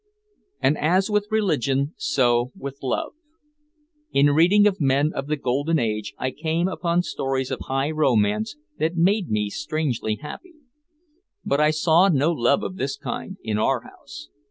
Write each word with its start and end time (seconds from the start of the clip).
And 0.59 0.79
as 0.79 1.11
with 1.11 1.27
religion, 1.29 1.93
so 1.95 2.51
with 2.57 2.79
love. 2.81 3.13
In 4.11 4.31
reading 4.31 4.65
of 4.65 4.81
men 4.81 5.11
of 5.13 5.27
the 5.27 5.35
Golden 5.35 5.77
Age 5.77 6.15
I 6.17 6.31
came 6.31 6.67
upon 6.67 7.03
stories 7.03 7.51
of 7.51 7.59
high 7.67 7.91
romance 7.91 8.57
that 8.79 8.95
made 8.97 9.29
me 9.29 9.51
strangely 9.51 10.15
happy. 10.15 10.55
But 11.45 11.59
I 11.61 11.69
saw 11.69 12.07
no 12.07 12.31
love 12.31 12.63
of 12.63 12.77
this 12.77 12.97
kind 12.97 13.37
in 13.43 13.59
our 13.59 13.81
house. 13.81 14.29